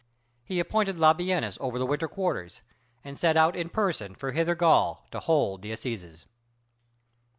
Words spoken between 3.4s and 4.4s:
in person for